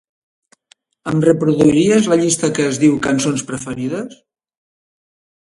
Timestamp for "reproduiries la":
1.25-2.17